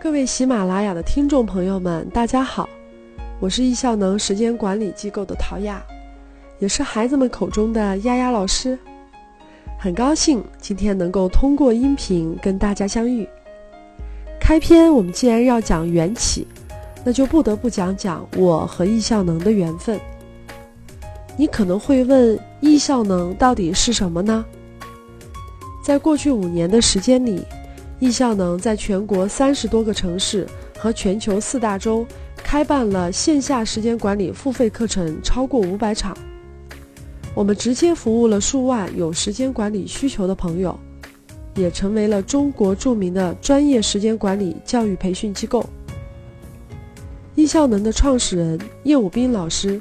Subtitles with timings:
[0.00, 2.68] 各位喜马拉雅的听众朋友们，大家好，
[3.40, 5.82] 我是易效能时间管理机构的陶亚，
[6.60, 8.78] 也是孩子们口中的丫丫老师。
[9.76, 13.28] 很高兴今天能够通过音频跟大家相遇。
[14.40, 16.46] 开篇我们既然要讲缘起，
[17.02, 19.98] 那就不得不讲讲我和易效能的缘分。
[21.36, 24.44] 你可能会问，易效能到底是什么呢？
[25.82, 27.44] 在过去五年的时间里。
[28.00, 30.46] 易效能在全国三十多个城市
[30.78, 32.06] 和全球四大洲
[32.36, 36.16] 开办了线下时间管理付费课程超过五百场，
[37.34, 40.78] 我们直接服务了数万有时间管理需求的朋友，
[41.56, 45.66] 也成为了中国著名的专业时间管理教育培训机构。
[47.34, 49.80] 易效能的创始人叶武斌老师，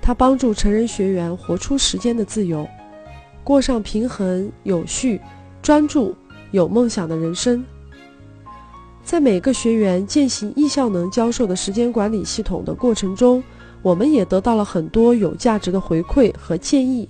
[0.00, 2.68] 他帮助成人学员活出时间的自由，
[3.42, 5.20] 过上平衡、有序、
[5.60, 6.14] 专注。
[6.50, 7.64] 有梦想的人生，
[9.04, 13.42] 在每个学员践行易效能教授的时间管理系统的过程中，
[13.82, 17.08] 我们也得到了很多有价值的回馈和建议。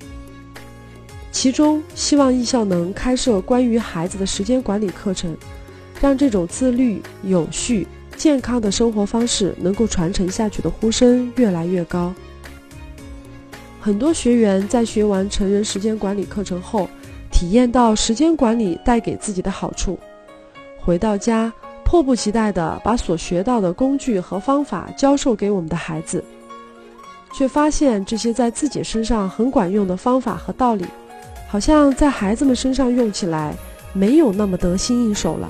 [1.31, 5.37] 其中，希望易效能开设关于孩子的时间管理课程，
[6.01, 12.13] 让这种自律、有序、健康的生活方式能够传承下去的呼声越来越高。
[13.81, 16.89] 很多学员在学完成人时间管理课程后，
[17.39, 19.97] 体验到时间管理带给自己的好处，
[20.81, 21.53] 回到家
[21.85, 26.25] 迫不及待地把所学到的工具和方法教授给我们的孩子，
[27.33, 30.85] 却发现这些在自己身上很管用的方法和道理，
[31.47, 33.55] 好像在孩子们身上用起来
[33.93, 35.49] 没有那么得心应手了。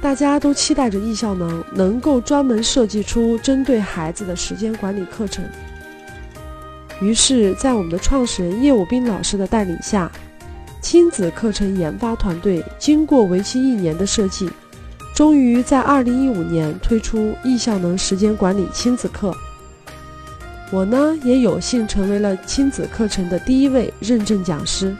[0.00, 5.44] 大家都期待着易效能能够专门设计出针对孩子的时间管理课程，
[7.02, 10.10] 于是，在我们的创始人叶武斌老师的带领下。
[10.80, 14.48] 亲子课程研发团队经过为期一年的设计，
[15.14, 19.34] 终于在二零一五年推出易效能时间管理亲子课。
[20.70, 24.94] 我呢也有幸成为了亲子课程的第一位认证讲师。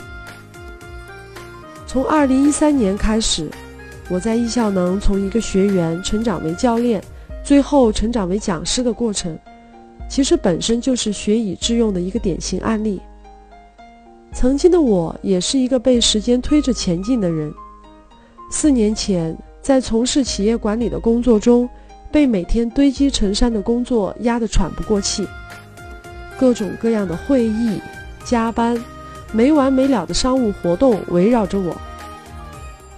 [1.87, 3.49] 从二零一三年开始，
[4.09, 7.03] 我在易效能从一个学员成长为教练，
[7.45, 9.39] 最后成长为讲师的过程，
[10.09, 13.01] 其实本身就是学以致用的一个典型案例。
[14.33, 17.53] 曾经的我也是一个被时间推着前进的人。
[18.51, 21.69] 四年前，在从事企业管理的工作中，
[22.13, 25.27] 被每天堆积成山的工作压得喘不过气，
[26.39, 27.81] 各种各样的会议、
[28.25, 28.83] 加班、
[29.33, 31.77] 没完没了的商务活动围绕着我。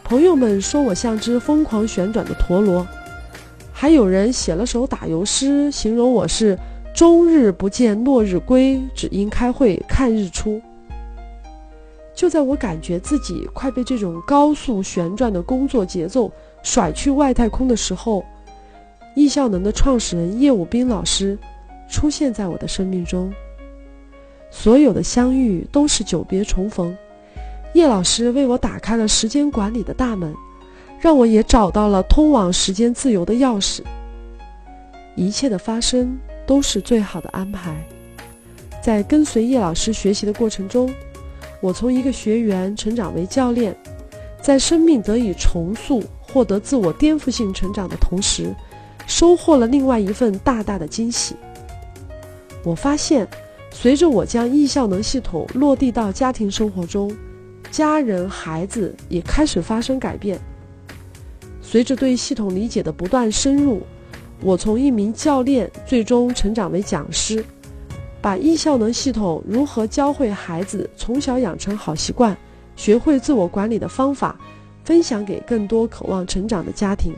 [0.04, 2.86] 朋友们说我像只疯狂旋转的陀螺，
[3.72, 6.58] 还有人写了首打油诗，形容我是
[6.94, 10.60] “终日不见落日归，只因开会看日出”。
[12.20, 16.30] 就在我感觉自己快被这种高速旋转的工作节奏
[16.62, 18.22] 甩去外太空的时候，
[19.16, 21.38] 易效能的创始人叶武斌老师
[21.88, 23.32] 出现在我的生命中。
[24.50, 26.94] 所有的相遇都是久别重逢，
[27.72, 30.34] 叶老师为我打开了时间管理的大门，
[30.98, 33.80] 让我也找到了通往时间自由的钥匙。
[35.16, 37.82] 一切的发生都是最好的安排。
[38.82, 40.92] 在跟随叶老师学习的过程中。
[41.60, 43.76] 我从一个学员成长为教练，
[44.40, 48.54] 在生命得以重塑、获得自我颠覆性成长的同时，
[49.06, 51.36] 收获了另外一份大大的惊喜。
[52.64, 53.28] 我发现，
[53.70, 57.14] 随着我将易效能系统落地到家庭生活中，
[57.70, 60.38] 家人、孩子也开始发生改变。
[61.60, 63.82] 随着对系统理解的不断深入，
[64.40, 67.44] 我从一名教练最终成长为讲师。
[68.22, 72.36] 把易效能系统如何教会孩子从小养成好习惯、
[72.76, 74.38] 学会自我管理的方法，
[74.84, 77.14] 分享给更多渴望成长的家庭。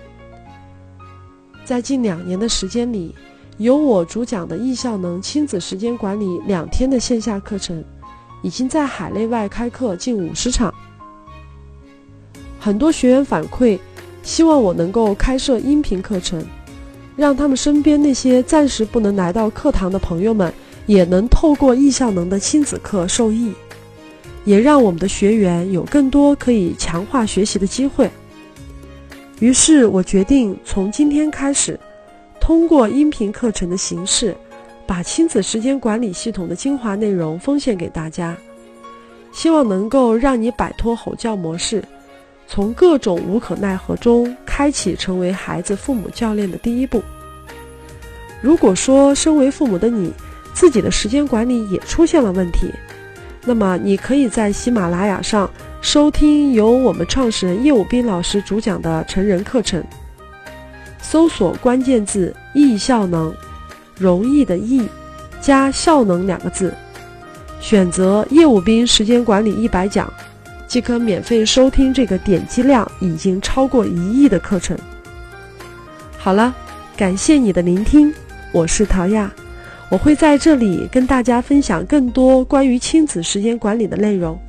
[1.65, 3.15] 在近两年的时间里，
[3.59, 7.83] 由我主讲的易效能亲子时间管理两天的线下课程，
[8.43, 10.73] 已经在海内外开课近五十场。
[12.61, 13.77] 很多学员反馈，
[14.23, 16.45] 希望我能够开设音频课程，
[17.17, 20.53] 让他们身边那些暂时不能来到课堂的朋友们。
[20.93, 23.51] 也能透过易效能的亲子课受益，
[24.45, 28.11] 也让我们的学员有更多可以强化学习的机会。
[29.41, 31.81] 于是我决定从今天开始，
[32.39, 34.37] 通过音频课程的形式，
[34.87, 38.37] 把亲子时间管理系统的精华内容奉献给大家，
[39.33, 41.83] 希望能够让你摆脱吼叫模式，
[42.47, 47.03] 从各种无可奈何中开启成为孩子父母教练的第一步。
[48.43, 50.13] 如果说身为父母的你，
[50.53, 52.73] 自己的时间管理也出现了问题，
[53.45, 55.51] 那么你可以在喜马拉雅上
[55.81, 59.83] 收听由我们创始人叶武斌老师主讲的成人课程。
[61.01, 63.35] 搜索关键字“易效能”，
[63.99, 64.89] 容易的易，
[65.41, 66.73] 加效能两个字，
[67.61, 70.11] 选择业务兵时间管理一百讲，
[70.69, 74.79] 即可免费收听这个点击量已经超过一亿的课程。
[76.17, 76.55] 好了，
[76.97, 78.15] 感谢你的聆听，
[78.53, 79.31] 我是陶亚，
[79.93, 84.41] 我会在这里跟大家分享更多关于亲子时间管理的内容。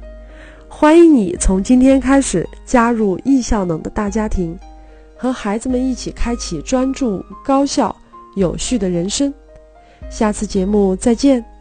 [0.69, 4.57] 欢迎你从今天开始加入易效能的大家庭。
[5.17, 7.93] 和孩子们一起开启专注、高效、
[8.35, 9.33] 有序的人生。
[10.09, 11.52] 下次节目再见。